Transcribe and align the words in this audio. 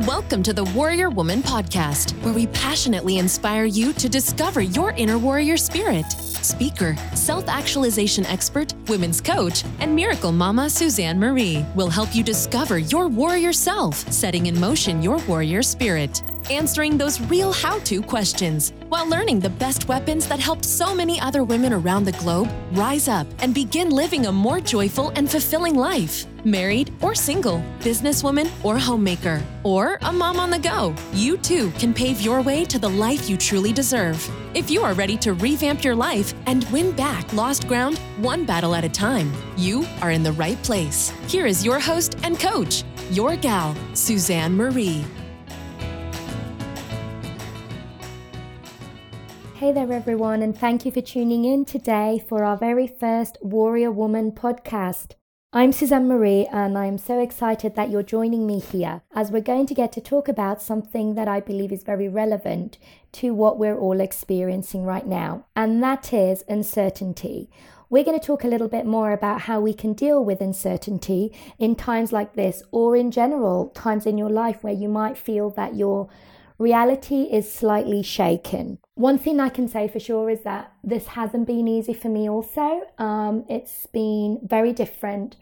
Welcome 0.00 0.42
to 0.42 0.52
the 0.52 0.64
Warrior 0.64 1.08
Woman 1.08 1.40
Podcast, 1.40 2.20
where 2.24 2.34
we 2.34 2.48
passionately 2.48 3.18
inspire 3.18 3.64
you 3.64 3.92
to 3.92 4.08
discover 4.08 4.60
your 4.60 4.90
inner 4.90 5.18
warrior 5.18 5.56
spirit. 5.56 6.10
Speaker, 6.10 6.96
self 7.14 7.46
actualization 7.46 8.26
expert, 8.26 8.74
women's 8.88 9.20
coach, 9.20 9.62
and 9.78 9.94
miracle 9.94 10.32
mama 10.32 10.68
Suzanne 10.68 11.20
Marie 11.20 11.64
will 11.76 11.88
help 11.88 12.12
you 12.12 12.24
discover 12.24 12.78
your 12.78 13.06
warrior 13.06 13.52
self, 13.52 13.94
setting 14.12 14.46
in 14.46 14.58
motion 14.58 15.00
your 15.00 15.18
warrior 15.28 15.62
spirit 15.62 16.24
answering 16.50 16.98
those 16.98 17.20
real 17.22 17.52
how 17.52 17.78
to 17.80 18.02
questions 18.02 18.72
while 18.88 19.08
learning 19.08 19.40
the 19.40 19.50
best 19.50 19.88
weapons 19.88 20.28
that 20.28 20.38
helped 20.38 20.64
so 20.64 20.94
many 20.94 21.20
other 21.20 21.42
women 21.42 21.72
around 21.72 22.04
the 22.04 22.12
globe 22.12 22.48
rise 22.72 23.08
up 23.08 23.26
and 23.40 23.54
begin 23.54 23.90
living 23.90 24.26
a 24.26 24.32
more 24.32 24.60
joyful 24.60 25.10
and 25.16 25.30
fulfilling 25.30 25.74
life. 25.74 26.26
Married 26.44 26.92
or 27.00 27.14
single, 27.14 27.64
businesswoman 27.80 28.50
or 28.62 28.78
homemaker, 28.78 29.42
or 29.62 29.98
a 30.02 30.12
mom 30.12 30.38
on 30.38 30.50
the 30.50 30.58
go, 30.58 30.94
you 31.12 31.38
too 31.38 31.70
can 31.72 31.94
pave 31.94 32.20
your 32.20 32.42
way 32.42 32.64
to 32.66 32.78
the 32.78 32.88
life 32.88 33.30
you 33.30 33.36
truly 33.36 33.72
deserve. 33.72 34.30
If 34.54 34.70
you 34.70 34.82
are 34.82 34.94
ready 34.94 35.16
to 35.18 35.32
revamp 35.32 35.82
your 35.82 35.96
life 35.96 36.34
and 36.46 36.64
win 36.70 36.92
back 36.92 37.32
lost 37.32 37.66
ground 37.66 37.98
one 38.18 38.44
battle 38.44 38.74
at 38.74 38.84
a 38.84 38.88
time, 38.88 39.32
you 39.56 39.86
are 40.02 40.10
in 40.10 40.22
the 40.22 40.32
right 40.32 40.62
place. 40.62 41.10
Here 41.26 41.46
is 41.46 41.64
your 41.64 41.80
host 41.80 42.18
and 42.22 42.38
coach, 42.38 42.84
your 43.10 43.36
gal, 43.36 43.74
Suzanne 43.94 44.54
Marie. 44.54 45.04
Hey 49.64 49.72
there, 49.72 49.94
everyone, 49.94 50.42
and 50.42 50.54
thank 50.54 50.84
you 50.84 50.92
for 50.92 51.00
tuning 51.00 51.46
in 51.46 51.64
today 51.64 52.22
for 52.28 52.44
our 52.44 52.54
very 52.54 52.86
first 52.86 53.38
Warrior 53.40 53.90
Woman 53.90 54.30
podcast. 54.30 55.12
I'm 55.54 55.72
Suzanne 55.72 56.06
Marie, 56.06 56.46
and 56.52 56.76
I'm 56.76 56.98
so 56.98 57.18
excited 57.18 57.74
that 57.74 57.88
you're 57.88 58.02
joining 58.02 58.46
me 58.46 58.60
here 58.60 59.00
as 59.14 59.30
we're 59.30 59.40
going 59.40 59.64
to 59.64 59.72
get 59.72 59.90
to 59.92 60.02
talk 60.02 60.28
about 60.28 60.60
something 60.60 61.14
that 61.14 61.28
I 61.28 61.40
believe 61.40 61.72
is 61.72 61.82
very 61.82 62.08
relevant 62.08 62.76
to 63.12 63.32
what 63.32 63.58
we're 63.58 63.78
all 63.78 64.00
experiencing 64.00 64.84
right 64.84 65.06
now, 65.06 65.46
and 65.56 65.82
that 65.82 66.12
is 66.12 66.44
uncertainty. 66.46 67.48
We're 67.88 68.04
going 68.04 68.20
to 68.20 68.26
talk 68.26 68.44
a 68.44 68.48
little 68.48 68.68
bit 68.68 68.84
more 68.84 69.12
about 69.12 69.42
how 69.42 69.60
we 69.60 69.72
can 69.72 69.94
deal 69.94 70.22
with 70.22 70.42
uncertainty 70.42 71.32
in 71.58 71.74
times 71.74 72.12
like 72.12 72.34
this, 72.34 72.62
or 72.70 72.96
in 72.96 73.10
general, 73.10 73.70
times 73.70 74.04
in 74.04 74.18
your 74.18 74.28
life 74.28 74.62
where 74.62 74.74
you 74.74 74.90
might 74.90 75.16
feel 75.16 75.48
that 75.52 75.74
you're 75.74 76.10
reality 76.58 77.22
is 77.24 77.52
slightly 77.52 78.02
shaken. 78.02 78.78
One 78.94 79.18
thing 79.18 79.40
I 79.40 79.48
can 79.48 79.68
say 79.68 79.88
for 79.88 79.98
sure 79.98 80.30
is 80.30 80.42
that 80.42 80.72
this 80.82 81.08
hasn't 81.08 81.46
been 81.46 81.66
easy 81.66 81.94
for 81.94 82.08
me, 82.08 82.28
also. 82.28 82.82
Um, 82.98 83.44
it's 83.48 83.86
been 83.86 84.40
very 84.42 84.72
different 84.72 85.36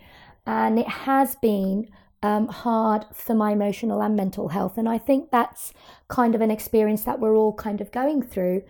and 0.46 0.78
it 0.78 0.88
has 0.88 1.36
been 1.36 1.88
um, 2.22 2.48
hard 2.48 3.04
for 3.12 3.34
my 3.34 3.52
emotional 3.52 4.02
and 4.02 4.16
mental 4.16 4.48
health. 4.48 4.78
And 4.78 4.88
I 4.88 4.98
think 4.98 5.30
that's 5.30 5.72
kind 6.08 6.34
of 6.34 6.41
an 6.41 6.50
experience 6.50 7.02
that 7.04 7.20
we're 7.20 7.36
all 7.36 7.52
kind 7.54 7.80
of 7.80 7.92
going 7.92 8.22
through 8.22 8.62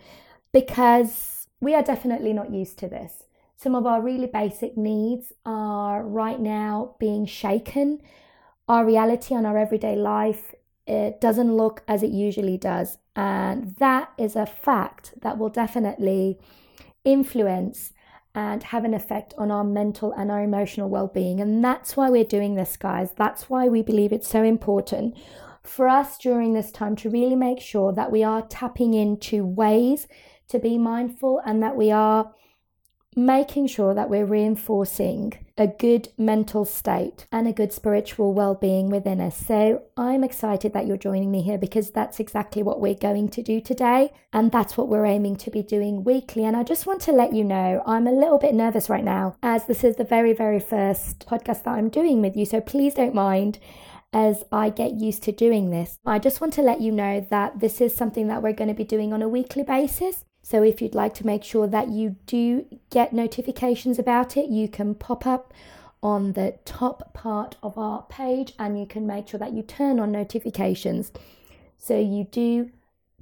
because 0.51 1.47
we 1.61 1.73
are 1.73 1.83
definitely 1.83 2.33
not 2.33 2.51
used 2.51 2.77
to 2.79 2.87
this. 2.87 3.23
Some 3.55 3.75
of 3.75 3.85
our 3.85 4.01
really 4.01 4.27
basic 4.27 4.75
needs 4.75 5.31
are 5.45 6.03
right 6.03 6.39
now 6.39 6.95
being 6.99 7.25
shaken. 7.25 8.01
Our 8.67 8.85
reality 8.85 9.33
and 9.35 9.47
our 9.47 9.57
everyday 9.57 9.95
life 9.95 10.52
it 10.85 11.21
doesn't 11.21 11.55
look 11.55 11.83
as 11.87 12.03
it 12.03 12.11
usually 12.11 12.57
does. 12.57 12.97
And 13.15 13.75
that 13.77 14.11
is 14.17 14.35
a 14.35 14.45
fact 14.45 15.13
that 15.21 15.37
will 15.37 15.49
definitely 15.49 16.39
influence 17.05 17.93
and 18.35 18.63
have 18.63 18.83
an 18.83 18.93
effect 18.93 19.33
on 19.37 19.51
our 19.51 19.63
mental 19.63 20.11
and 20.13 20.31
our 20.31 20.41
emotional 20.41 20.89
well 20.89 21.07
being. 21.07 21.39
And 21.39 21.63
that's 21.63 21.95
why 21.95 22.09
we're 22.09 22.23
doing 22.23 22.55
this, 22.55 22.75
guys. 22.77 23.11
That's 23.15 23.49
why 23.49 23.67
we 23.67 23.81
believe 23.81 24.11
it's 24.11 24.27
so 24.27 24.43
important 24.43 25.15
for 25.61 25.87
us 25.87 26.17
during 26.17 26.53
this 26.53 26.71
time 26.71 26.95
to 26.97 27.09
really 27.09 27.35
make 27.35 27.61
sure 27.61 27.93
that 27.93 28.11
we 28.11 28.23
are 28.23 28.41
tapping 28.41 28.93
into 28.93 29.45
ways 29.45 30.07
to 30.49 30.59
be 30.59 30.77
mindful 30.77 31.41
and 31.45 31.63
that 31.63 31.77
we 31.77 31.91
are 31.91 32.33
making 33.15 33.67
sure 33.67 33.93
that 33.93 34.09
we're 34.09 34.25
reinforcing 34.25 35.42
a 35.57 35.67
good 35.67 36.09
mental 36.17 36.65
state 36.65 37.27
and 37.31 37.47
a 37.47 37.53
good 37.53 37.71
spiritual 37.71 38.33
well 38.33 38.55
being 38.55 38.89
within 38.89 39.21
us. 39.21 39.37
So 39.37 39.83
I'm 39.95 40.23
excited 40.23 40.73
that 40.73 40.87
you're 40.87 40.97
joining 40.97 41.29
me 41.29 41.43
here 41.43 41.59
because 41.59 41.91
that's 41.91 42.19
exactly 42.19 42.63
what 42.63 42.79
we're 42.79 42.95
going 42.95 43.29
to 43.29 43.43
do 43.43 43.61
today. 43.61 44.11
And 44.31 44.51
that's 44.51 44.77
what 44.77 44.87
we're 44.87 45.05
aiming 45.05 45.35
to 45.37 45.51
be 45.51 45.61
doing 45.61 46.03
weekly. 46.03 46.43
And 46.43 46.57
I 46.57 46.63
just 46.63 46.87
want 46.87 47.01
to 47.01 47.11
let 47.11 47.33
you 47.33 47.43
know 47.43 47.83
I'm 47.85 48.07
a 48.07 48.11
little 48.11 48.39
bit 48.39 48.55
nervous 48.55 48.89
right 48.89 49.03
now 49.03 49.35
as 49.43 49.65
this 49.65 49.83
is 49.83 49.95
the 49.95 50.03
very, 50.03 50.33
very 50.33 50.59
first 50.59 51.27
podcast 51.27 51.63
that 51.63 51.75
I'm 51.75 51.89
doing 51.89 52.21
with 52.21 52.35
you. 52.35 52.45
So 52.45 52.59
please 52.59 52.95
don't 52.95 53.13
mind 53.13 53.59
as 54.11 54.43
I 54.51 54.69
get 54.69 54.93
used 54.93 55.23
to 55.23 55.31
doing 55.31 55.69
this. 55.69 55.99
I 56.05 56.17
just 56.17 56.41
want 56.41 56.53
to 56.53 56.61
let 56.61 56.81
you 56.81 56.91
know 56.91 57.25
that 57.29 57.59
this 57.59 57.79
is 57.79 57.95
something 57.95 58.27
that 58.27 58.41
we're 58.41 58.53
going 58.53 58.67
to 58.69 58.73
be 58.73 58.83
doing 58.83 59.13
on 59.13 59.21
a 59.21 59.29
weekly 59.29 59.63
basis. 59.63 60.25
So 60.43 60.61
if 60.61 60.81
you'd 60.81 60.93
like 60.93 61.13
to 61.15 61.25
make 61.25 61.43
sure 61.43 61.67
that 61.67 61.87
you 61.87 62.17
do 62.27 62.65
get 62.89 63.13
notifications 63.13 63.97
about 63.97 64.35
it, 64.37 64.49
you 64.49 64.67
can 64.67 64.93
pop 64.93 65.25
up 65.25 65.53
on 66.03 66.33
the 66.33 66.59
top 66.65 67.13
part 67.13 67.55
of 67.63 67.77
our 67.77 68.03
page 68.09 68.53
and 68.59 68.77
you 68.77 68.85
can 68.85 69.07
make 69.07 69.29
sure 69.29 69.39
that 69.39 69.53
you 69.53 69.63
turn 69.63 70.01
on 70.01 70.11
notifications 70.11 71.13
so 71.77 71.97
you 71.97 72.25
do 72.25 72.69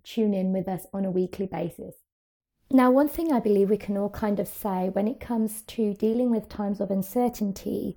tune 0.03 0.33
in 0.33 0.51
with 0.51 0.67
us 0.67 0.87
on 0.91 1.05
a 1.05 1.11
weekly 1.11 1.45
basis. 1.45 1.93
Now, 2.71 2.89
one 2.89 3.07
thing 3.07 3.31
I 3.31 3.39
believe 3.39 3.69
we 3.69 3.77
can 3.77 3.97
all 3.97 4.09
kind 4.09 4.39
of 4.39 4.47
say 4.47 4.89
when 4.89 5.07
it 5.07 5.19
comes 5.19 5.61
to 5.63 5.93
dealing 5.93 6.31
with 6.31 6.49
times 6.49 6.81
of 6.81 6.89
uncertainty 6.89 7.95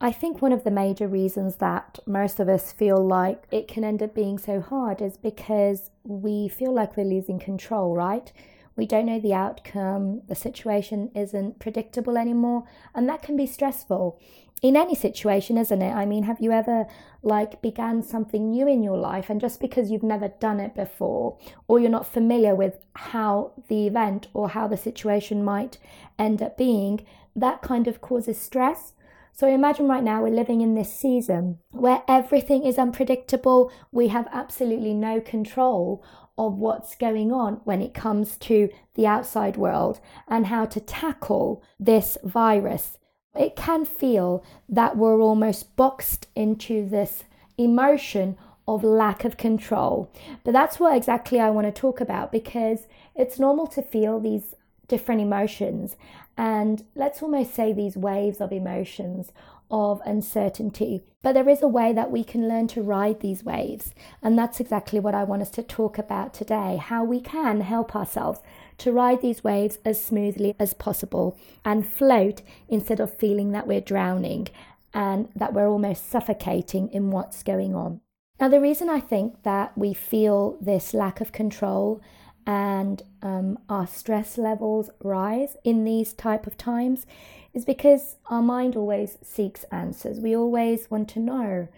I 0.00 0.12
think 0.12 0.40
one 0.40 0.52
of 0.52 0.62
the 0.62 0.70
major 0.70 1.08
reasons 1.08 1.56
that 1.56 1.98
most 2.06 2.38
of 2.38 2.48
us 2.48 2.70
feel 2.70 3.04
like 3.04 3.44
it 3.50 3.66
can 3.66 3.82
end 3.82 4.00
up 4.00 4.14
being 4.14 4.38
so 4.38 4.60
hard 4.60 5.02
is 5.02 5.16
because 5.16 5.90
we 6.04 6.48
feel 6.48 6.72
like 6.72 6.96
we're 6.96 7.04
losing 7.04 7.40
control, 7.40 7.96
right? 7.96 8.32
We 8.76 8.86
don't 8.86 9.06
know 9.06 9.18
the 9.18 9.34
outcome, 9.34 10.22
the 10.28 10.36
situation 10.36 11.10
isn't 11.16 11.58
predictable 11.58 12.16
anymore, 12.16 12.62
and 12.94 13.08
that 13.08 13.22
can 13.22 13.36
be 13.36 13.46
stressful 13.46 14.20
in 14.62 14.76
any 14.76 14.94
situation, 14.94 15.58
isn't 15.58 15.82
it? 15.82 15.92
I 15.92 16.06
mean, 16.06 16.22
have 16.24 16.40
you 16.40 16.52
ever 16.52 16.86
like 17.22 17.60
began 17.60 18.04
something 18.04 18.50
new 18.50 18.68
in 18.68 18.84
your 18.84 18.96
life 18.96 19.30
and 19.30 19.40
just 19.40 19.60
because 19.60 19.90
you've 19.90 20.04
never 20.04 20.28
done 20.28 20.60
it 20.60 20.76
before 20.76 21.38
or 21.66 21.80
you're 21.80 21.90
not 21.90 22.06
familiar 22.06 22.54
with 22.54 22.78
how 22.94 23.52
the 23.66 23.88
event 23.88 24.28
or 24.32 24.50
how 24.50 24.68
the 24.68 24.76
situation 24.76 25.44
might 25.44 25.78
end 26.18 26.40
up 26.40 26.56
being, 26.56 27.04
that 27.34 27.62
kind 27.62 27.88
of 27.88 28.00
causes 28.00 28.40
stress 28.40 28.92
so 29.38 29.46
imagine 29.46 29.86
right 29.86 30.02
now 30.02 30.20
we're 30.20 30.34
living 30.34 30.62
in 30.62 30.74
this 30.74 30.92
season 30.92 31.58
where 31.70 32.02
everything 32.08 32.64
is 32.66 32.76
unpredictable. 32.76 33.70
We 33.92 34.08
have 34.08 34.26
absolutely 34.32 34.94
no 34.94 35.20
control 35.20 36.04
of 36.36 36.58
what's 36.58 36.96
going 36.96 37.30
on 37.30 37.60
when 37.62 37.80
it 37.80 37.94
comes 37.94 38.36
to 38.38 38.68
the 38.94 39.06
outside 39.06 39.56
world 39.56 40.00
and 40.26 40.48
how 40.48 40.64
to 40.64 40.80
tackle 40.80 41.62
this 41.78 42.18
virus. 42.24 42.98
It 43.32 43.54
can 43.54 43.84
feel 43.84 44.44
that 44.68 44.96
we're 44.96 45.20
almost 45.20 45.76
boxed 45.76 46.26
into 46.34 46.88
this 46.88 47.22
emotion 47.56 48.36
of 48.66 48.82
lack 48.82 49.24
of 49.24 49.36
control. 49.36 50.10
But 50.42 50.50
that's 50.50 50.80
what 50.80 50.96
exactly 50.96 51.38
I 51.38 51.50
want 51.50 51.72
to 51.72 51.80
talk 51.80 52.00
about 52.00 52.32
because 52.32 52.88
it's 53.14 53.38
normal 53.38 53.68
to 53.68 53.82
feel 53.82 54.18
these 54.18 54.56
different 54.88 55.20
emotions 55.20 55.96
and 56.38 56.84
let's 56.94 57.20
almost 57.20 57.52
say 57.52 57.72
these 57.72 57.96
waves 57.96 58.40
of 58.40 58.52
emotions 58.52 59.32
of 59.70 60.00
uncertainty. 60.06 61.02
But 61.20 61.32
there 61.32 61.48
is 61.48 61.62
a 61.62 61.68
way 61.68 61.92
that 61.92 62.12
we 62.12 62.22
can 62.24 62.48
learn 62.48 62.68
to 62.68 62.82
ride 62.82 63.20
these 63.20 63.44
waves. 63.44 63.92
And 64.22 64.38
that's 64.38 64.60
exactly 64.60 65.00
what 65.00 65.14
I 65.14 65.24
want 65.24 65.42
us 65.42 65.50
to 65.50 65.62
talk 65.62 65.98
about 65.98 66.32
today 66.32 66.76
how 66.76 67.04
we 67.04 67.20
can 67.20 67.60
help 67.62 67.94
ourselves 67.94 68.40
to 68.78 68.92
ride 68.92 69.20
these 69.20 69.42
waves 69.42 69.78
as 69.84 70.02
smoothly 70.02 70.54
as 70.58 70.72
possible 70.72 71.36
and 71.64 71.86
float 71.86 72.42
instead 72.68 73.00
of 73.00 73.14
feeling 73.16 73.50
that 73.50 73.66
we're 73.66 73.80
drowning 73.80 74.48
and 74.94 75.28
that 75.34 75.52
we're 75.52 75.68
almost 75.68 76.08
suffocating 76.08 76.88
in 76.88 77.10
what's 77.10 77.42
going 77.42 77.74
on. 77.74 78.00
Now, 78.40 78.48
the 78.48 78.60
reason 78.60 78.88
I 78.88 79.00
think 79.00 79.42
that 79.42 79.76
we 79.76 79.92
feel 79.92 80.56
this 80.60 80.94
lack 80.94 81.20
of 81.20 81.32
control 81.32 82.00
and 82.48 83.02
um, 83.20 83.58
our 83.68 83.86
stress 83.86 84.38
levels 84.38 84.88
rise 85.04 85.58
in 85.64 85.84
these 85.84 86.14
type 86.14 86.46
of 86.46 86.56
times 86.56 87.04
is 87.52 87.66
because 87.66 88.16
our 88.30 88.40
mind 88.40 88.74
always 88.74 89.18
seeks 89.22 89.64
answers. 89.64 90.18
We 90.18 90.34
always 90.34 90.90
want 90.90 91.10
to 91.10 91.20
know. 91.20 91.68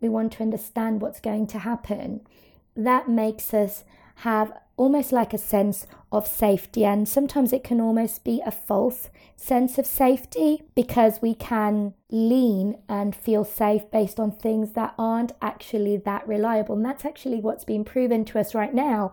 We 0.00 0.08
want 0.08 0.34
to 0.34 0.44
understand 0.44 1.00
what's 1.00 1.18
going 1.18 1.48
to 1.48 1.58
happen. 1.58 2.20
That 2.76 3.08
makes 3.08 3.52
us 3.52 3.82
have 4.16 4.52
almost 4.76 5.10
like 5.10 5.34
a 5.34 5.38
sense 5.38 5.86
of 6.12 6.26
safety 6.26 6.84
and 6.84 7.08
sometimes 7.08 7.52
it 7.52 7.64
can 7.64 7.80
almost 7.80 8.22
be 8.22 8.40
a 8.46 8.50
false 8.50 9.08
sense 9.36 9.78
of 9.78 9.86
safety 9.86 10.62
because 10.74 11.20
we 11.20 11.34
can 11.34 11.92
lean 12.10 12.78
and 12.88 13.14
feel 13.16 13.44
safe 13.44 13.90
based 13.90 14.20
on 14.20 14.30
things 14.30 14.72
that 14.72 14.94
aren't 14.98 15.32
actually 15.42 15.96
that 15.96 16.26
reliable 16.26 16.76
and 16.76 16.84
that's 16.84 17.04
actually 17.04 17.40
what's 17.40 17.64
been 17.64 17.84
proven 17.84 18.24
to 18.24 18.38
us 18.38 18.54
right 18.54 18.72
now 18.72 19.12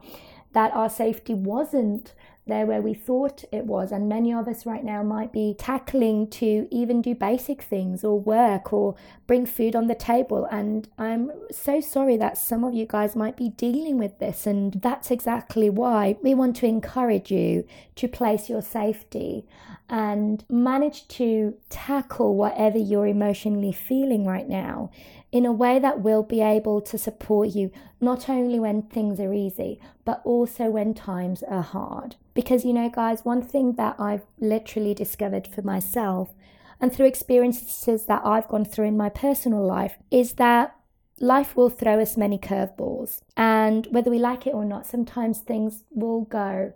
that 0.53 0.73
our 0.73 0.89
safety 0.89 1.33
wasn't 1.33 2.13
there 2.47 2.65
where 2.65 2.81
we 2.81 2.93
thought 2.93 3.43
it 3.51 3.65
was. 3.65 3.91
And 3.91 4.09
many 4.09 4.33
of 4.33 4.47
us 4.47 4.65
right 4.65 4.83
now 4.83 5.03
might 5.03 5.31
be 5.31 5.55
tackling 5.57 6.27
to 6.31 6.67
even 6.71 7.01
do 7.01 7.13
basic 7.13 7.61
things 7.61 8.03
or 8.03 8.19
work 8.19 8.73
or 8.73 8.95
bring 9.27 9.45
food 9.45 9.75
on 9.75 9.87
the 9.87 9.95
table. 9.95 10.45
And 10.49 10.87
I'm 10.97 11.31
so 11.51 11.81
sorry 11.81 12.17
that 12.17 12.37
some 12.37 12.63
of 12.63 12.73
you 12.73 12.85
guys 12.85 13.15
might 13.15 13.37
be 13.37 13.49
dealing 13.49 13.97
with 13.97 14.19
this. 14.19 14.47
And 14.47 14.73
that's 14.81 15.11
exactly 15.11 15.69
why 15.69 16.17
we 16.21 16.33
want 16.33 16.55
to 16.57 16.65
encourage 16.65 17.31
you 17.31 17.65
to 17.95 18.07
place 18.07 18.49
your 18.49 18.61
safety 18.61 19.45
and 19.89 20.43
manage 20.49 21.07
to 21.07 21.55
tackle 21.69 22.35
whatever 22.35 22.77
you're 22.77 23.07
emotionally 23.07 23.71
feeling 23.71 24.25
right 24.25 24.47
now 24.47 24.89
in 25.31 25.45
a 25.45 25.51
way 25.51 25.77
that 25.79 26.01
will 26.01 26.23
be 26.23 26.41
able 26.41 26.81
to 26.81 26.97
support 26.97 27.49
you 27.49 27.71
not 27.99 28.29
only 28.29 28.59
when 28.59 28.81
things 28.81 29.19
are 29.19 29.33
easy, 29.33 29.79
but 30.05 30.21
also 30.23 30.69
when 30.69 30.93
times 30.93 31.43
are 31.43 31.61
hard. 31.61 32.15
Because, 32.33 32.63
you 32.63 32.73
know, 32.73 32.89
guys, 32.89 33.25
one 33.25 33.41
thing 33.41 33.73
that 33.73 33.95
I've 33.99 34.25
literally 34.39 34.93
discovered 34.93 35.47
for 35.47 35.61
myself 35.61 36.33
and 36.79 36.93
through 36.93 37.07
experiences 37.07 38.05
that 38.05 38.21
I've 38.23 38.47
gone 38.47 38.65
through 38.65 38.85
in 38.85 38.97
my 38.97 39.09
personal 39.09 39.65
life 39.65 39.97
is 40.11 40.33
that 40.33 40.75
life 41.19 41.55
will 41.55 41.69
throw 41.69 41.99
us 41.99 42.15
many 42.15 42.37
curveballs. 42.37 43.21
And 43.35 43.87
whether 43.87 44.11
we 44.11 44.19
like 44.19 44.45
it 44.45 44.53
or 44.53 44.63
not, 44.63 44.85
sometimes 44.85 45.39
things 45.39 45.83
will 45.91 46.21
go 46.21 46.73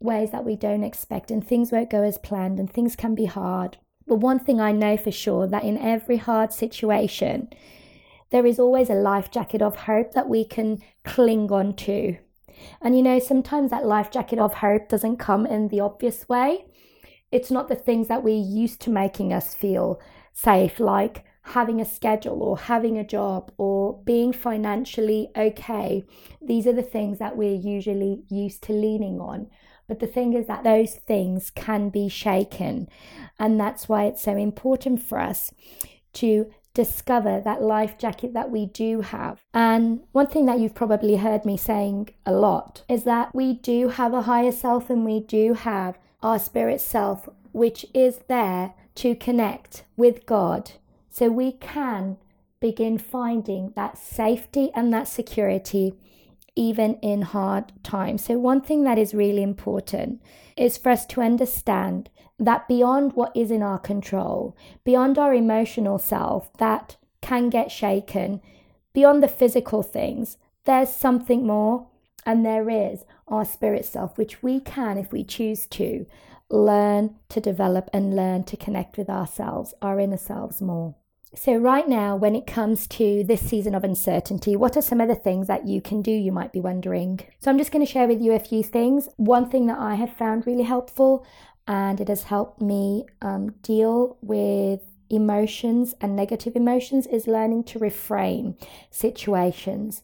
ways 0.00 0.30
that 0.32 0.44
we 0.44 0.56
don't 0.56 0.84
expect 0.84 1.30
and 1.30 1.46
things 1.46 1.70
won't 1.70 1.90
go 1.90 2.02
as 2.02 2.18
planned 2.18 2.58
and 2.58 2.70
things 2.70 2.96
can 2.96 3.14
be 3.14 3.26
hard. 3.26 3.76
But 4.06 4.16
one 4.16 4.38
thing 4.38 4.60
I 4.60 4.72
know 4.72 4.96
for 4.96 5.10
sure 5.10 5.46
that 5.46 5.64
in 5.64 5.78
every 5.78 6.18
hard 6.18 6.52
situation, 6.52 7.48
there 8.30 8.46
is 8.46 8.58
always 8.58 8.90
a 8.90 8.94
life 8.94 9.30
jacket 9.30 9.62
of 9.62 9.76
hope 9.76 10.12
that 10.12 10.28
we 10.28 10.44
can 10.44 10.82
cling 11.04 11.50
on 11.52 11.74
to. 11.76 12.16
And 12.80 12.96
you 12.96 13.02
know, 13.02 13.18
sometimes 13.18 13.70
that 13.70 13.86
life 13.86 14.10
jacket 14.10 14.38
of 14.38 14.54
hope 14.54 14.88
doesn't 14.88 15.16
come 15.16 15.46
in 15.46 15.68
the 15.68 15.80
obvious 15.80 16.28
way. 16.28 16.66
It's 17.32 17.50
not 17.50 17.68
the 17.68 17.74
things 17.74 18.08
that 18.08 18.22
we're 18.22 18.34
used 18.36 18.80
to 18.82 18.90
making 18.90 19.32
us 19.32 19.54
feel 19.54 20.00
safe, 20.32 20.78
like 20.78 21.24
having 21.48 21.80
a 21.80 21.84
schedule 21.84 22.42
or 22.42 22.56
having 22.56 22.96
a 22.96 23.06
job 23.06 23.52
or 23.58 24.00
being 24.04 24.32
financially 24.32 25.30
okay. 25.36 26.04
These 26.40 26.66
are 26.66 26.72
the 26.72 26.82
things 26.82 27.18
that 27.18 27.36
we're 27.36 27.54
usually 27.54 28.22
used 28.28 28.62
to 28.64 28.72
leaning 28.72 29.20
on. 29.20 29.48
But 29.86 30.00
the 30.00 30.06
thing 30.06 30.32
is 30.32 30.46
that 30.46 30.64
those 30.64 30.94
things 30.94 31.50
can 31.50 31.90
be 31.90 32.08
shaken. 32.08 32.88
And 33.38 33.60
that's 33.60 33.88
why 33.88 34.04
it's 34.04 34.22
so 34.22 34.36
important 34.36 35.02
for 35.02 35.18
us 35.18 35.52
to 36.14 36.50
discover 36.74 37.40
that 37.40 37.62
life 37.62 37.96
jacket 37.96 38.34
that 38.34 38.50
we 38.50 38.66
do 38.66 39.00
have. 39.00 39.40
And 39.54 40.00
one 40.12 40.26
thing 40.26 40.46
that 40.46 40.58
you've 40.58 40.74
probably 40.74 41.16
heard 41.16 41.44
me 41.44 41.56
saying 41.56 42.10
a 42.26 42.32
lot 42.32 42.82
is 42.88 43.04
that 43.04 43.34
we 43.34 43.54
do 43.54 43.88
have 43.88 44.12
a 44.12 44.22
higher 44.22 44.52
self 44.52 44.90
and 44.90 45.04
we 45.04 45.20
do 45.20 45.54
have 45.54 45.96
our 46.22 46.38
spirit 46.38 46.80
self, 46.80 47.28
which 47.52 47.86
is 47.94 48.20
there 48.28 48.74
to 48.96 49.14
connect 49.14 49.84
with 49.96 50.26
God. 50.26 50.72
So 51.10 51.28
we 51.28 51.52
can 51.52 52.16
begin 52.60 52.98
finding 52.98 53.72
that 53.76 53.96
safety 53.96 54.70
and 54.74 54.92
that 54.92 55.06
security 55.06 55.94
even 56.56 56.94
in 56.96 57.22
hard 57.22 57.72
times. 57.82 58.24
So, 58.24 58.38
one 58.38 58.60
thing 58.60 58.84
that 58.84 58.98
is 58.98 59.14
really 59.14 59.42
important 59.42 60.22
is 60.56 60.78
for 60.78 60.90
us 60.90 61.04
to 61.06 61.20
understand 61.20 62.08
that 62.38 62.68
beyond 62.68 63.12
what 63.14 63.36
is 63.36 63.50
in 63.50 63.62
our 63.62 63.78
control, 63.78 64.56
beyond 64.84 65.18
our 65.18 65.34
emotional 65.34 65.98
self 65.98 66.52
that 66.58 66.96
can 67.20 67.48
get 67.48 67.70
shaken, 67.70 68.40
beyond 68.92 69.22
the 69.22 69.28
physical 69.28 69.82
things, 69.82 70.36
there's 70.64 70.90
something 70.90 71.46
more, 71.46 71.88
and 72.26 72.44
there 72.44 72.70
is 72.70 73.04
our 73.28 73.44
spirit 73.44 73.84
self, 73.84 74.16
which 74.16 74.42
we 74.42 74.60
can, 74.60 74.98
if 74.98 75.12
we 75.12 75.24
choose 75.24 75.66
to, 75.66 76.06
learn 76.50 77.14
to 77.28 77.40
develop 77.40 77.88
and 77.92 78.16
learn 78.16 78.44
to 78.44 78.56
connect 78.56 78.96
with 78.96 79.08
ourselves, 79.08 79.74
our 79.82 79.98
inner 80.00 80.16
selves 80.16 80.60
more. 80.60 80.94
So, 81.36 81.56
right 81.56 81.88
now, 81.88 82.14
when 82.14 82.36
it 82.36 82.46
comes 82.46 82.86
to 82.88 83.24
this 83.24 83.40
season 83.40 83.74
of 83.74 83.82
uncertainty, 83.82 84.54
what 84.54 84.76
are 84.76 84.82
some 84.82 85.00
of 85.00 85.08
the 85.08 85.16
things 85.16 85.48
that 85.48 85.66
you 85.66 85.80
can 85.80 86.00
do? 86.00 86.12
You 86.12 86.30
might 86.30 86.52
be 86.52 86.60
wondering. 86.60 87.20
So, 87.40 87.50
I'm 87.50 87.58
just 87.58 87.72
going 87.72 87.84
to 87.84 87.90
share 87.90 88.06
with 88.06 88.22
you 88.22 88.32
a 88.32 88.38
few 88.38 88.62
things. 88.62 89.08
One 89.16 89.50
thing 89.50 89.66
that 89.66 89.78
I 89.78 89.96
have 89.96 90.16
found 90.16 90.46
really 90.46 90.62
helpful 90.62 91.26
and 91.66 92.00
it 92.00 92.08
has 92.08 92.24
helped 92.24 92.60
me 92.60 93.06
um, 93.22 93.50
deal 93.62 94.18
with 94.20 94.80
emotions 95.08 95.94
and 96.00 96.16
negative 96.16 96.56
emotions 96.56 97.06
is 97.06 97.26
learning 97.26 97.64
to 97.64 97.78
reframe 97.78 98.56
situations. 98.90 100.02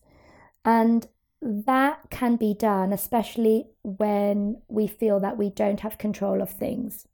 And 0.65 1.07
that 1.43 2.11
can 2.11 2.37
be 2.37 2.55
done, 2.55 2.93
especially 2.93 3.69
when 3.83 4.61
we 4.69 4.87
feel 4.87 5.21
that 5.21 5.39
we 5.39 5.51
don't 5.51 5.81
have 5.81 5.99
control 5.99 6.43
of 6.43 6.51
things. 6.51 7.07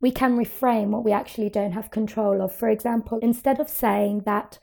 We 0.00 0.10
can 0.10 0.36
reframe 0.38 0.88
what 0.88 1.04
we 1.04 1.12
actually 1.12 1.50
don't 1.50 1.72
have 1.72 1.90
control 1.90 2.40
of. 2.42 2.54
For 2.54 2.68
example, 2.68 3.18
instead 3.20 3.60
of 3.60 3.68
saying 3.68 4.22
that 4.26 4.58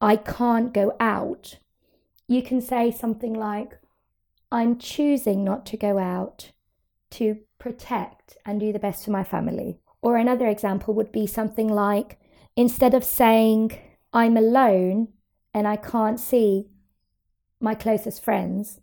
I 0.00 0.16
can't 0.16 0.72
go 0.72 0.94
out, 0.98 1.58
you 2.28 2.42
can 2.42 2.60
say 2.60 2.90
something 2.90 3.34
like, 3.34 3.78
I'm 4.52 4.78
choosing 4.78 5.44
not 5.44 5.66
to 5.66 5.76
go 5.76 5.98
out 5.98 6.52
to 7.10 7.38
protect 7.58 8.36
and 8.46 8.60
do 8.60 8.72
the 8.72 8.78
best 8.78 9.04
for 9.04 9.10
my 9.10 9.24
family. 9.24 9.80
Or 10.02 10.16
another 10.16 10.46
example 10.46 10.94
would 10.94 11.12
be 11.12 11.26
something 11.26 11.68
like 11.68 12.18
instead 12.56 12.94
of 12.94 13.04
saying, 13.04 13.78
I'm 14.12 14.36
alone 14.36 15.08
and 15.54 15.68
I 15.68 15.76
can't 15.76 16.18
see 16.18 16.68
my 17.60 17.74
closest 17.74 18.24
friends, 18.24 18.80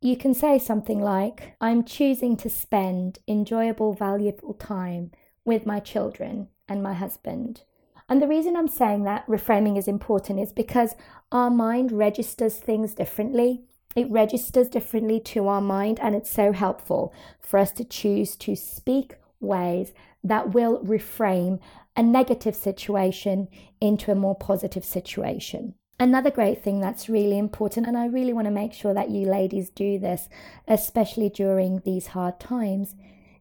you 0.00 0.16
can 0.16 0.34
say 0.34 0.58
something 0.58 1.00
like, 1.00 1.54
I'm 1.60 1.84
choosing 1.84 2.36
to 2.38 2.50
spend 2.50 3.18
enjoyable, 3.28 3.92
valuable 3.92 4.54
time 4.54 5.12
with 5.44 5.66
my 5.66 5.80
children 5.80 6.48
and 6.68 6.82
my 6.82 6.94
husband. 6.94 7.62
And 8.08 8.20
the 8.20 8.28
reason 8.28 8.56
I'm 8.56 8.68
saying 8.68 9.04
that 9.04 9.26
reframing 9.26 9.78
is 9.78 9.88
important 9.88 10.40
is 10.40 10.52
because 10.52 10.94
our 11.30 11.50
mind 11.50 11.92
registers 11.92 12.56
things 12.56 12.94
differently. 12.94 13.64
It 13.94 14.10
registers 14.10 14.68
differently 14.68 15.20
to 15.20 15.48
our 15.48 15.60
mind, 15.60 16.00
and 16.00 16.14
it's 16.14 16.30
so 16.30 16.52
helpful 16.52 17.12
for 17.40 17.58
us 17.58 17.72
to 17.72 17.84
choose 17.84 18.36
to 18.36 18.56
speak 18.56 19.16
ways 19.40 19.92
that 20.24 20.54
will 20.54 20.80
reframe 20.80 21.58
a 21.96 22.02
negative 22.02 22.54
situation 22.54 23.48
into 23.80 24.10
a 24.10 24.14
more 24.14 24.34
positive 24.34 24.84
situation. 24.84 25.74
Another 26.00 26.30
great 26.30 26.62
thing 26.62 26.80
that's 26.80 27.08
really 27.08 27.38
important, 27.38 27.86
and 27.86 27.96
I 27.98 28.06
really 28.06 28.32
want 28.32 28.46
to 28.46 28.50
make 28.50 28.72
sure 28.72 28.94
that 28.94 29.10
you 29.10 29.26
ladies 29.26 29.68
do 29.68 29.98
this, 29.98 30.28
especially 30.66 31.28
during 31.28 31.80
these 31.84 32.08
hard 32.08 32.40
times, 32.40 32.94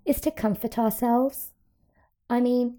is 0.05 0.19
to 0.21 0.31
comfort 0.31 0.77
ourselves. 0.77 1.51
I 2.29 2.41
mean, 2.41 2.77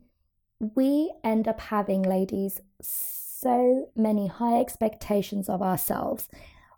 we 0.60 1.12
end 1.24 1.48
up 1.48 1.60
having, 1.60 2.02
ladies, 2.02 2.60
so 2.80 3.88
many 3.96 4.28
high 4.28 4.60
expectations 4.60 5.48
of 5.48 5.62
ourselves 5.62 6.28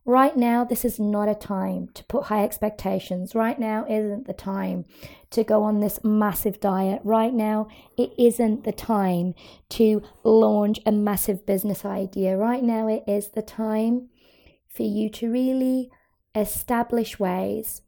Right 0.07 0.37
now, 0.37 0.65
this 0.65 0.85
is 0.85 1.01
not 1.01 1.31
a 1.31 1.35
time 1.35 1.89
to 1.95 2.05
put 2.05 2.25
high 2.25 2.45
expectations. 2.45 3.35
Right 3.35 3.59
now 3.59 3.87
isn't 3.89 4.27
the 4.27 4.35
time 4.35 4.85
to 5.31 5.43
go 5.43 5.63
on 5.63 5.81
this 5.81 6.05
massive 6.05 6.61
diet. 6.61 7.01
Right 7.05 7.33
now, 7.33 7.69
it 7.97 8.13
isn't 8.19 8.65
the 8.65 8.73
time 8.73 9.35
to 9.71 10.03
launch 10.23 10.79
a 10.85 10.93
massive 10.93 11.47
business 11.47 11.87
idea. 11.87 12.37
Right 12.37 12.63
now, 12.63 12.87
it 12.87 13.05
is 13.09 13.29
the 13.29 13.41
time 13.41 14.11
for 14.69 14.83
you 14.83 15.09
to 15.09 15.33
really 15.33 15.91
establish 16.35 17.19
ways 17.19 17.81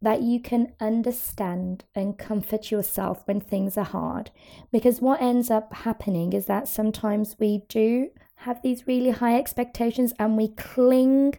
that 0.00 0.20
you 0.20 0.40
can 0.40 0.72
understand 0.80 1.84
and 1.94 2.18
comfort 2.18 2.72
yourself 2.72 3.22
when 3.26 3.40
things 3.40 3.78
are 3.78 3.84
hard. 3.84 4.32
Because 4.72 5.00
what 5.00 5.22
ends 5.22 5.48
up 5.48 5.72
happening 5.72 6.32
is 6.32 6.46
that 6.46 6.66
sometimes 6.66 7.36
we 7.38 7.62
do 7.68 8.10
have 8.42 8.62
these 8.62 8.86
really 8.86 9.10
high 9.10 9.38
expectations 9.38 10.12
and 10.18 10.36
we 10.36 10.48
cling 10.48 11.34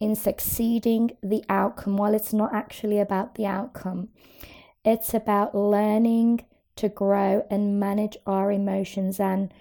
in 0.00 0.14
succeeding 0.14 1.10
the 1.22 1.44
outcome 1.48 1.96
while 1.96 2.14
it's 2.14 2.32
not 2.32 2.54
actually 2.54 2.98
about 2.98 3.34
the 3.34 3.46
outcome. 3.46 4.08
It's 4.84 5.12
about 5.12 5.54
learning 5.54 6.44
to 6.76 6.88
grow 6.88 7.46
and 7.50 7.80
manage 7.80 8.16
our 8.26 8.52
emotions. 8.52 9.18
And 9.18 9.52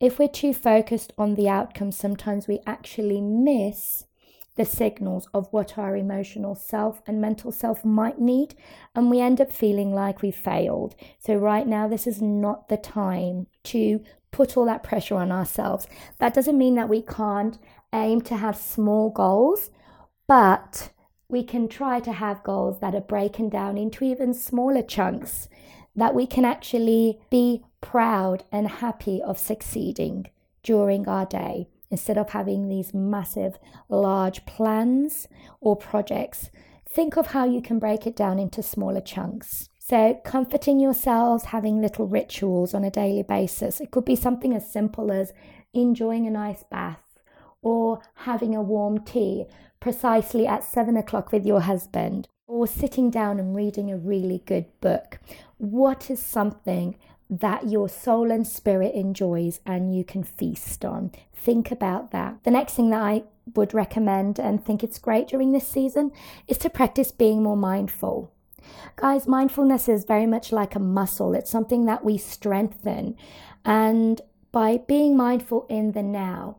if 0.00 0.18
we're 0.18 0.28
too 0.28 0.54
focused 0.54 1.12
on 1.18 1.34
the 1.34 1.48
outcome, 1.48 1.92
sometimes 1.92 2.48
we 2.48 2.60
actually 2.66 3.20
miss 3.20 4.04
the 4.56 4.64
signals 4.64 5.28
of 5.34 5.48
what 5.52 5.78
our 5.78 5.96
emotional 5.96 6.54
self 6.54 7.02
and 7.06 7.20
mental 7.20 7.52
self 7.52 7.84
might 7.84 8.18
need, 8.18 8.54
and 8.94 9.10
we 9.10 9.20
end 9.20 9.40
up 9.40 9.52
feeling 9.52 9.94
like 9.94 10.22
we 10.22 10.30
failed. 10.30 10.94
So, 11.18 11.36
right 11.36 11.66
now, 11.66 11.86
this 11.86 12.06
is 12.06 12.22
not 12.22 12.68
the 12.68 12.78
time 12.78 13.46
to 13.64 14.02
put 14.30 14.56
all 14.56 14.66
that 14.66 14.82
pressure 14.82 15.16
on 15.16 15.32
ourselves. 15.32 15.86
That 16.18 16.34
doesn't 16.34 16.58
mean 16.58 16.74
that 16.74 16.88
we 16.88 17.02
can't 17.02 17.58
aim 17.92 18.20
to 18.22 18.36
have 18.36 18.56
small 18.56 19.10
goals, 19.10 19.70
but 20.26 20.90
we 21.28 21.42
can 21.42 21.68
try 21.68 22.00
to 22.00 22.12
have 22.12 22.42
goals 22.42 22.80
that 22.80 22.94
are 22.94 23.00
broken 23.00 23.48
down 23.48 23.76
into 23.78 24.04
even 24.04 24.34
smaller 24.34 24.82
chunks 24.82 25.48
that 25.94 26.14
we 26.14 26.26
can 26.26 26.44
actually 26.44 27.18
be 27.30 27.64
proud 27.80 28.44
and 28.52 28.68
happy 28.68 29.22
of 29.22 29.38
succeeding 29.38 30.26
during 30.62 31.08
our 31.08 31.24
day 31.24 31.68
instead 31.90 32.18
of 32.18 32.30
having 32.30 32.68
these 32.68 32.92
massive, 32.92 33.58
large 33.88 34.44
plans 34.44 35.26
or 35.60 35.76
projects 35.76 36.50
think 36.88 37.16
of 37.16 37.28
how 37.28 37.44
you 37.44 37.60
can 37.60 37.78
break 37.78 38.06
it 38.06 38.16
down 38.16 38.38
into 38.38 38.62
smaller 38.62 39.00
chunks. 39.00 39.68
So, 39.88 40.20
comforting 40.24 40.80
yourselves, 40.80 41.44
having 41.44 41.80
little 41.80 42.08
rituals 42.08 42.74
on 42.74 42.82
a 42.82 42.90
daily 42.90 43.22
basis. 43.22 43.80
It 43.80 43.92
could 43.92 44.04
be 44.04 44.16
something 44.16 44.52
as 44.52 44.68
simple 44.68 45.12
as 45.12 45.32
enjoying 45.72 46.26
a 46.26 46.30
nice 46.30 46.64
bath 46.64 47.20
or 47.62 48.00
having 48.14 48.56
a 48.56 48.62
warm 48.62 49.04
tea 49.04 49.44
precisely 49.78 50.44
at 50.44 50.64
seven 50.64 50.96
o'clock 50.96 51.30
with 51.30 51.46
your 51.46 51.60
husband 51.60 52.26
or 52.48 52.66
sitting 52.66 53.10
down 53.10 53.38
and 53.38 53.54
reading 53.54 53.92
a 53.92 53.96
really 53.96 54.42
good 54.44 54.66
book. 54.80 55.20
What 55.58 56.10
is 56.10 56.18
something 56.20 56.98
that 57.30 57.68
your 57.68 57.88
soul 57.88 58.32
and 58.32 58.44
spirit 58.44 58.92
enjoys 58.92 59.60
and 59.64 59.94
you 59.94 60.02
can 60.02 60.24
feast 60.24 60.84
on? 60.84 61.12
Think 61.32 61.70
about 61.70 62.10
that. 62.10 62.42
The 62.42 62.50
next 62.50 62.74
thing 62.74 62.90
that 62.90 63.02
I 63.02 63.22
would 63.54 63.72
recommend 63.72 64.40
and 64.40 64.64
think 64.64 64.82
it's 64.82 64.98
great 64.98 65.28
during 65.28 65.52
this 65.52 65.68
season 65.68 66.10
is 66.48 66.58
to 66.58 66.70
practice 66.70 67.12
being 67.12 67.40
more 67.40 67.56
mindful. 67.56 68.32
Guys, 68.96 69.26
mindfulness 69.26 69.88
is 69.88 70.04
very 70.04 70.26
much 70.26 70.52
like 70.52 70.74
a 70.74 70.80
muscle, 70.80 71.34
it's 71.34 71.50
something 71.50 71.86
that 71.86 72.04
we 72.04 72.16
strengthen. 72.18 73.16
And 73.64 74.20
by 74.52 74.78
being 74.86 75.16
mindful 75.16 75.66
in 75.68 75.92
the 75.92 76.02
now, 76.02 76.56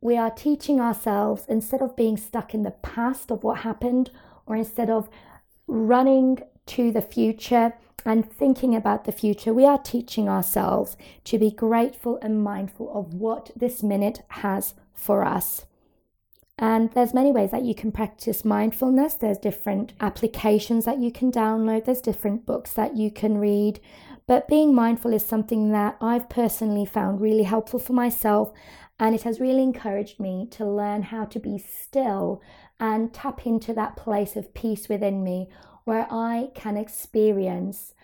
we 0.00 0.16
are 0.16 0.30
teaching 0.30 0.80
ourselves 0.80 1.44
instead 1.48 1.82
of 1.82 1.96
being 1.96 2.16
stuck 2.16 2.54
in 2.54 2.62
the 2.62 2.70
past 2.70 3.30
of 3.30 3.42
what 3.42 3.60
happened, 3.60 4.10
or 4.46 4.56
instead 4.56 4.88
of 4.88 5.08
running 5.66 6.38
to 6.66 6.90
the 6.90 7.02
future 7.02 7.74
and 8.04 8.30
thinking 8.32 8.74
about 8.74 9.04
the 9.04 9.12
future, 9.12 9.52
we 9.52 9.64
are 9.64 9.78
teaching 9.78 10.28
ourselves 10.28 10.96
to 11.24 11.38
be 11.38 11.50
grateful 11.50 12.18
and 12.22 12.42
mindful 12.42 12.90
of 12.94 13.12
what 13.14 13.50
this 13.54 13.82
minute 13.82 14.22
has 14.28 14.74
for 14.94 15.22
us. 15.24 15.66
And 16.62 16.92
there's 16.92 17.14
many 17.14 17.32
ways 17.32 17.52
that 17.52 17.64
you 17.64 17.74
can 17.74 17.90
practice 17.90 18.44
mindfulness. 18.44 19.14
There's 19.14 19.38
different 19.38 19.94
applications 19.98 20.84
that 20.84 20.98
you 20.98 21.10
can 21.10 21.32
download. 21.32 21.86
There's 21.86 22.02
different 22.02 22.44
books 22.44 22.74
that 22.74 22.98
you 22.98 23.10
can 23.10 23.38
read. 23.38 23.80
But 24.26 24.46
being 24.46 24.74
mindful 24.74 25.14
is 25.14 25.24
something 25.24 25.72
that 25.72 25.96
I've 26.02 26.28
personally 26.28 26.84
found 26.84 27.22
really 27.22 27.44
helpful 27.44 27.80
for 27.80 27.94
myself. 27.94 28.52
And 28.98 29.14
it 29.14 29.22
has 29.22 29.40
really 29.40 29.62
encouraged 29.62 30.20
me 30.20 30.46
to 30.50 30.66
learn 30.66 31.04
how 31.04 31.24
to 31.24 31.40
be 31.40 31.56
still 31.56 32.42
and 32.78 33.12
tap 33.14 33.46
into 33.46 33.72
that 33.72 33.96
place 33.96 34.36
of 34.36 34.52
peace 34.52 34.86
within 34.86 35.24
me 35.24 35.48
where 35.84 36.06
I 36.10 36.50
can 36.54 36.76
experience 36.76 37.94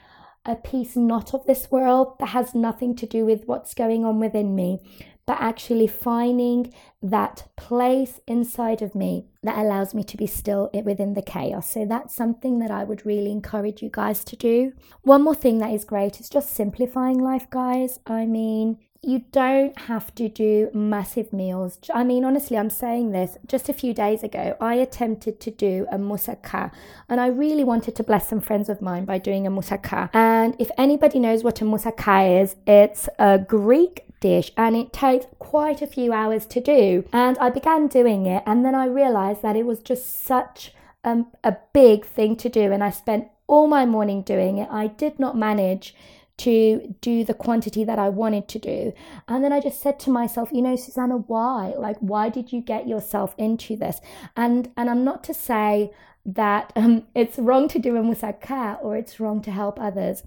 a 0.47 0.57
peace 0.57 0.97
not 0.97 1.35
of 1.35 1.45
this 1.45 1.71
world 1.71 2.19
that 2.21 2.29
has 2.29 2.55
nothing 2.55 2.97
to 2.97 3.07
do 3.07 3.27
with 3.27 3.45
what's 3.45 3.75
going 3.75 4.05
on 4.05 4.19
within 4.19 4.55
me, 4.55 4.81
but 5.27 5.39
actually 5.41 5.89
finding 5.89 6.73
that 7.03 7.49
place 7.57 8.21
inside 8.27 8.81
of 8.81 8.95
me 8.95 9.27
that 9.43 9.59
allows 9.59 9.95
me 9.95 10.03
to 10.05 10.17
be 10.17 10.27
still 10.27 10.71
within 10.85 11.15
the 11.15 11.23
chaos. 11.23 11.71
So 11.71 11.85
that's 11.85 12.15
something 12.15 12.59
that 12.61 12.71
I 12.71 12.85
would 12.85 13.05
really 13.05 13.33
encourage 13.33 13.83
you 13.83 13.91
guys 13.93 14.25
to 14.25 14.37
do. 14.37 14.73
One 15.03 15.23
more 15.23 15.35
thing 15.35 15.59
that 15.59 15.73
is 15.73 15.85
great 15.85 16.21
is 16.21 16.29
just 16.29 16.53
simplifying 16.53 17.19
life, 17.19 17.51
guys. 17.51 17.99
I 18.07 18.25
mean, 18.27 18.79
you 19.03 19.25
don't 19.31 19.79
have 19.83 20.13
to 20.17 20.29
do 20.29 20.69
massive 20.75 21.33
meals. 21.33 21.79
I 21.95 22.03
mean, 22.03 22.25
honestly, 22.25 22.59
I'm 22.59 22.71
saying 22.71 23.13
this 23.13 23.37
just 23.47 23.69
a 23.69 23.73
few 23.73 23.95
days 23.95 24.25
ago. 24.25 24.57
I 24.61 24.75
attempted 24.75 25.39
to 25.41 25.51
do 25.53 25.87
a 25.93 25.97
moussaka, 25.97 26.73
and 27.09 27.21
I 27.21 27.29
really 27.29 27.63
wanted 27.63 27.95
to 27.97 28.03
bless 28.03 28.29
some 28.29 28.41
friends 28.41 28.69
of 28.69 28.83
mine 28.83 29.05
by 29.05 29.19
doing 29.19 29.47
a 29.47 29.51
moussaka. 29.51 30.11
And 30.13 30.57
if 30.59 30.71
anybody 30.77 31.21
knows 31.21 31.45
what 31.45 31.61
a 31.61 31.65
moussaka 31.65 32.43
is, 32.43 32.57
it's 32.67 33.09
a 33.21 33.39
Greek 33.39 34.06
dish 34.27 34.51
and 34.57 34.77
it 34.77 34.93
takes 34.93 35.27
quite 35.39 35.81
a 35.83 35.87
few 35.87 36.13
hours 36.13 36.47
to 36.47 36.61
do. 36.61 37.05
And 37.13 37.39
I 37.39 37.49
began 37.51 37.87
doing 37.87 38.27
it, 38.27 38.43
and 38.47 38.65
then 38.65 38.75
I 38.75 38.87
realized 38.87 39.43
that 39.43 39.57
it 39.57 39.67
was 39.67 39.81
just 39.81 40.25
such 40.25 40.73
um, 41.05 41.27
a 41.45 41.57
big 41.73 42.05
thing 42.05 42.37
to 42.37 42.49
do, 42.49 42.73
and 42.73 42.83
I 42.83 42.91
spent 42.91 43.29
all 43.47 43.67
my 43.69 43.85
morning 43.87 44.23
doing 44.23 44.59
it. 44.59 44.69
I 44.71 44.89
did 44.89 45.19
not 45.19 45.37
manage 45.37 45.95
to 46.39 46.95
do 47.01 47.25
the 47.25 47.33
quantity 47.33 47.83
that 47.85 47.99
I 47.99 48.11
wanted 48.11 48.47
to 48.49 48.59
do. 48.59 48.93
And 49.27 49.43
then 49.43 49.53
I 49.53 49.61
just 49.61 49.81
said 49.81 49.99
to 50.01 50.11
myself, 50.11 50.51
you 50.53 50.61
know, 50.61 50.77
Susanna, 50.77 51.17
why? 51.17 51.73
Like, 51.79 51.97
why 52.01 52.29
did 52.29 52.53
you 52.53 52.61
get 52.61 52.87
yourself 52.87 53.35
into 53.39 53.77
this? 53.77 54.01
And 54.37 54.71
and 54.77 54.91
I'm 54.91 55.05
not 55.05 55.25
to 55.25 55.35
say 55.35 55.93
that 56.27 56.73
um, 56.77 57.05
it's 57.15 57.39
wrong 57.39 57.69
to 57.69 57.79
do 57.79 57.97
a 57.97 58.01
moussaka 58.01 58.83
or 58.83 58.97
it's 58.97 59.21
wrong 59.21 59.41
to 59.43 59.51
help 59.51 59.81
others. 59.81 60.25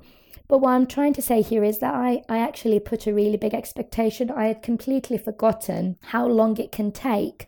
But 0.50 0.58
what 0.58 0.72
I'm 0.72 0.88
trying 0.88 1.14
to 1.14 1.22
say 1.22 1.44
here 1.44 1.64
is 1.64 1.78
that 1.78 1.94
I, 1.94 2.24
I 2.28 2.40
actually 2.40 2.80
put 2.80 3.06
a 3.06 3.14
really 3.14 3.38
big 3.38 3.54
expectation. 3.54 4.32
I 4.32 4.48
had 4.48 4.64
completely 4.64 5.20
forgotten 5.20 5.98
how 6.06 6.26
long 6.28 6.58
it 6.58 6.72
can 6.72 6.92
take. 6.92 7.48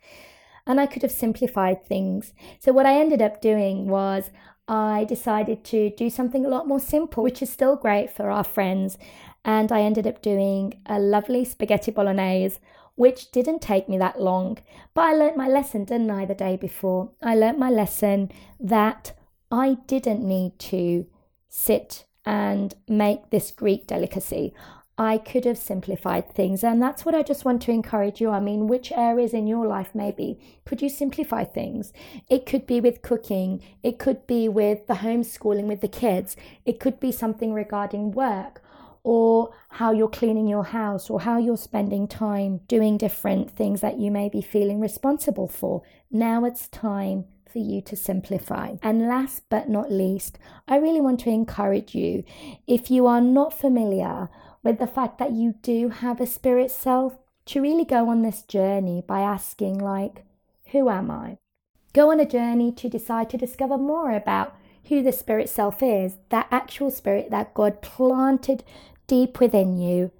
And 0.68 0.80
I 0.80 0.86
could 0.86 1.02
have 1.02 1.12
simplified 1.12 1.84
things. 1.84 2.32
So, 2.60 2.72
what 2.72 2.86
I 2.86 3.00
ended 3.00 3.20
up 3.20 3.42
doing 3.42 3.88
was 3.88 4.30
I 4.68 5.06
decided 5.06 5.64
to 5.66 5.90
do 5.90 6.12
something 6.12 6.46
a 6.46 6.50
lot 6.50 6.68
more 6.68 6.80
simple, 6.80 7.24
which 7.24 7.42
is 7.42 7.50
still 7.50 7.76
great 7.76 8.12
for 8.12 8.30
our 8.30 8.44
friends. 8.44 9.00
And 9.44 9.72
I 9.72 9.82
ended 9.82 10.06
up 10.06 10.22
doing 10.22 10.80
a 10.86 11.00
lovely 11.00 11.44
spaghetti 11.44 11.90
bolognese, 11.90 12.60
which 12.94 13.32
didn't 13.32 13.64
take 13.64 13.90
me 13.90 13.98
that 13.98 14.22
long. 14.22 14.60
But 14.94 15.06
I 15.06 15.14
learnt 15.14 15.36
my 15.36 15.48
lesson, 15.48 15.86
didn't 15.86 16.12
I, 16.12 16.26
the 16.26 16.36
day 16.36 16.56
before? 16.56 17.10
I 17.24 17.34
learnt 17.34 17.58
my 17.58 17.72
lesson 17.72 18.32
that 18.60 19.14
I 19.50 19.78
didn't 19.88 20.24
need 20.24 20.60
to 20.60 21.08
sit 21.50 22.06
and 22.26 22.76
make 22.88 23.30
this 23.30 23.52
Greek 23.52 23.88
delicacy. 23.88 24.54
I 24.98 25.18
could 25.18 25.46
have 25.46 25.58
simplified 25.58 26.30
things. 26.30 26.64
And 26.64 26.82
that's 26.82 27.06
what 27.06 27.16
I 27.16 27.24
just 27.24 27.44
want 27.44 27.62
to 27.64 27.72
encourage 27.72 28.22
you. 28.22 28.30
I 28.30 28.40
mean, 28.40 28.68
which 28.68 28.92
areas 28.92 29.34
in 29.34 29.48
your 29.48 29.66
life 29.66 29.90
maybe 29.96 30.40
could 30.66 30.82
you 30.82 30.90
simplify 30.90 31.44
things? 31.44 31.92
It 32.30 32.46
could 32.46 32.68
be 32.68 32.80
with 32.80 33.02
cooking, 33.02 33.64
it 33.82 33.98
could 33.98 34.28
be 34.28 34.48
with 34.48 34.86
the 34.88 34.96
homeschooling 34.96 35.66
with 35.66 35.82
the 35.82 35.88
kids, 35.88 36.36
it 36.66 36.80
could 36.80 37.00
be 37.00 37.12
something 37.12 37.54
regarding 37.54 38.12
work. 38.12 38.62
Or 39.04 39.52
how 39.70 39.92
you're 39.92 40.08
cleaning 40.08 40.48
your 40.48 40.66
house, 40.66 41.10
or 41.10 41.22
how 41.22 41.40
you're 41.40 41.58
spending 41.58 42.08
time 42.08 42.60
doing 42.68 43.00
different 43.00 43.50
things 43.50 43.82
that 43.82 44.00
you 44.00 44.12
may 44.12 44.30
be 44.30 44.44
feeling 44.44 44.80
responsible 44.80 45.48
for. 45.48 45.82
Now 46.12 46.46
it's 46.46 46.68
time 46.68 47.26
for 47.52 47.60
you 47.60 47.82
to 47.82 47.96
simplify. 47.96 48.76
And 48.82 49.08
last 49.08 49.44
but 49.50 49.70
not 49.70 49.92
least, 49.92 50.38
I 50.68 50.78
really 50.78 51.02
want 51.02 51.20
to 51.22 51.30
encourage 51.30 51.94
you 51.94 52.24
if 52.68 52.90
you 52.90 53.08
are 53.08 53.22
not 53.22 53.58
familiar 53.58 54.30
with 54.64 54.80
the 54.80 54.88
fact 54.88 55.18
that 55.18 55.32
you 55.32 55.56
do 55.62 55.90
have 55.90 56.22
a 56.22 56.28
spirit 56.28 56.72
self 56.72 57.18
to 57.46 57.62
really 57.62 57.86
go 57.86 58.10
on 58.10 58.22
this 58.22 58.44
journey 58.44 59.04
by 59.06 59.22
asking, 59.22 59.78
like, 59.80 60.24
who 60.72 60.90
am 60.90 61.12
I? 61.12 61.38
Go 61.94 62.12
on 62.12 62.20
a 62.20 62.26
journey 62.26 62.72
to 62.74 62.88
decide 62.88 63.30
to 63.32 63.38
discover 63.38 63.78
more 63.78 64.12
about 64.12 64.56
who 64.86 65.04
the 65.04 65.12
spirit 65.12 65.50
self 65.50 65.84
is, 65.84 66.16
that 66.30 66.48
actual 66.52 66.92
spirit 66.92 67.32
that 67.32 67.54
God 67.54 67.82
planted 67.82 68.64
deep 69.08 69.40
within 69.40 69.78
you 69.78 70.12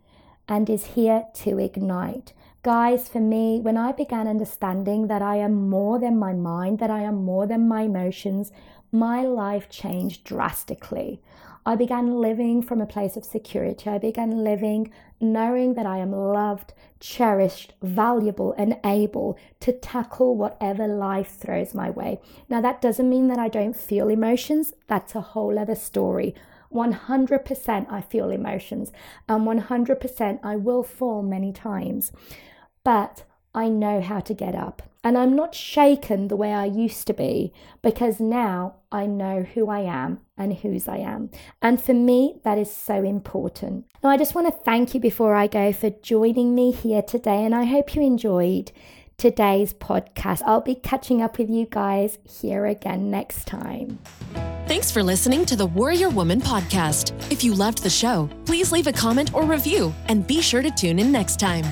and 0.48 0.70
is 0.70 0.88
here 0.88 1.26
to 1.36 1.60
ignite. 1.60 2.34
Guys, 2.64 3.10
for 3.10 3.20
me, 3.20 3.60
when 3.60 3.76
I 3.76 3.92
began 3.92 4.28
understanding 4.28 5.08
that 5.08 5.24
I 5.24 5.38
am 5.38 5.68
more 5.68 5.98
than 5.98 6.20
my 6.20 6.32
mind, 6.32 6.78
that 6.78 6.92
I 6.92 7.02
am 7.02 7.26
more 7.26 7.48
than 7.48 7.68
my 7.68 7.82
emotions, 7.82 8.52
my 8.92 9.24
life 9.24 9.68
changed 9.68 10.24
drastically. 10.26 11.20
I 11.66 11.76
began 11.76 12.22
living 12.22 12.62
from 12.62 12.80
a 12.80 12.86
place 12.86 13.18
of 13.18 13.26
security. 13.26 13.90
I 13.90 13.98
began 13.98 14.44
living 14.44 14.92
knowing 15.20 15.74
that 15.74 15.88
I 15.88 15.98
am 15.98 16.12
loved, 16.12 16.74
cherished, 17.00 17.74
valuable, 17.82 18.54
and 18.60 18.78
able 18.86 19.40
to 19.62 19.74
tackle 19.74 20.36
whatever 20.36 20.88
life 20.88 21.32
throws 21.32 21.74
my 21.74 21.90
way. 21.90 22.20
Now, 22.48 22.62
that 22.62 22.80
doesn't 22.80 23.10
mean 23.10 23.28
that 23.30 23.40
I 23.40 23.48
don't 23.48 23.76
feel 23.76 24.08
emotions, 24.08 24.74
that's 24.86 25.16
a 25.16 25.22
whole 25.22 25.58
other 25.58 25.76
story. 25.76 26.36
100% 26.72 27.92
I 27.92 28.02
feel 28.02 28.30
emotions, 28.30 28.92
and 29.28 29.46
100% 29.46 30.40
I 30.44 30.56
will 30.56 30.84
fall 30.84 31.24
many 31.24 31.52
times. 31.52 32.12
But 32.84 33.24
I 33.54 33.68
know 33.68 34.02
how 34.02 34.20
to 34.22 34.34
get 34.34 34.56
up. 34.56 34.82
And 35.04 35.18
I'm 35.18 35.36
not 35.36 35.56
shaken 35.56 36.28
the 36.28 36.36
way 36.36 36.54
I 36.54 36.66
used 36.66 37.08
to 37.08 37.14
be 37.14 37.52
because 37.82 38.20
now 38.20 38.76
I 38.92 39.08
know 39.08 39.42
who 39.42 39.68
I 39.68 39.80
am 39.80 40.20
and 40.38 40.54
whose 40.54 40.88
I 40.88 40.98
am. 40.98 41.32
And 41.60 41.82
for 41.82 41.94
me, 41.94 42.40
that 42.44 42.60
is 42.60 42.72
so 42.72 43.04
important. 43.04 43.86
Now, 44.04 44.10
I 44.10 44.18
just 44.18 44.36
want 44.36 44.48
to 44.48 44.64
thank 44.64 44.94
you 44.94 45.00
before 45.00 45.34
I 45.34 45.48
go 45.48 45.74
for 45.74 45.90
joining 45.90 46.54
me 46.54 46.72
here 46.72 47.02
today. 47.02 47.44
And 47.44 47.56
I 47.56 47.66
hope 47.66 47.96
you 47.96 48.04
enjoyed 48.04 48.72
today's 49.18 49.74
podcast. 49.74 50.44
I'll 50.46 50.62
be 50.62 50.76
catching 50.76 51.22
up 51.22 51.40
with 51.40 51.50
you 51.50 51.66
guys 51.66 52.20
here 52.24 52.68
again 52.68 53.10
next 53.10 53.48
time. 53.48 53.98
Thanks 54.68 54.92
for 54.92 55.02
listening 55.02 55.46
to 55.46 55.56
the 55.56 55.66
Warrior 55.66 56.10
Woman 56.10 56.42
podcast. 56.42 57.12
If 57.32 57.44
you 57.44 57.56
loved 57.56 57.82
the 57.82 57.90
show, 57.90 58.30
please 58.46 58.72
leave 58.72 58.88
a 58.88 58.94
comment 58.94 59.34
or 59.34 59.44
review 59.46 59.94
and 60.08 60.26
be 60.26 60.42
sure 60.42 60.62
to 60.62 60.72
tune 60.72 61.00
in 61.00 61.12
next 61.12 61.40
time. 61.40 61.66